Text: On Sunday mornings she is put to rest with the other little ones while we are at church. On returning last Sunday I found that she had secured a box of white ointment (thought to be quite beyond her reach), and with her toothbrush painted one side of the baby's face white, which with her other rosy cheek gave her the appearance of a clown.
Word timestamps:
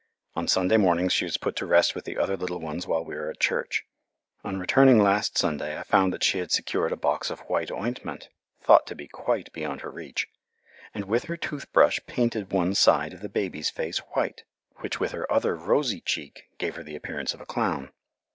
On 0.35 0.47
Sunday 0.47 0.77
mornings 0.77 1.13
she 1.13 1.27
is 1.27 1.37
put 1.37 1.55
to 1.57 1.65
rest 1.67 1.93
with 1.93 2.05
the 2.05 2.17
other 2.17 2.35
little 2.35 2.59
ones 2.59 2.87
while 2.87 3.05
we 3.05 3.13
are 3.13 3.29
at 3.29 3.39
church. 3.39 3.85
On 4.43 4.57
returning 4.57 4.97
last 4.97 5.37
Sunday 5.37 5.77
I 5.77 5.83
found 5.83 6.11
that 6.11 6.23
she 6.23 6.39
had 6.39 6.51
secured 6.51 6.91
a 6.91 6.95
box 6.95 7.29
of 7.29 7.41
white 7.41 7.69
ointment 7.69 8.29
(thought 8.63 8.87
to 8.87 8.95
be 8.95 9.07
quite 9.07 9.53
beyond 9.53 9.81
her 9.81 9.91
reach), 9.91 10.27
and 10.95 11.05
with 11.05 11.25
her 11.25 11.37
toothbrush 11.37 11.99
painted 12.07 12.51
one 12.51 12.73
side 12.73 13.13
of 13.13 13.21
the 13.21 13.29
baby's 13.29 13.69
face 13.69 13.99
white, 14.15 14.43
which 14.77 14.99
with 14.99 15.11
her 15.11 15.31
other 15.31 15.55
rosy 15.55 16.01
cheek 16.03 16.49
gave 16.57 16.77
her 16.77 16.83
the 16.83 16.95
appearance 16.95 17.35
of 17.35 17.39
a 17.39 17.45
clown. 17.45 17.91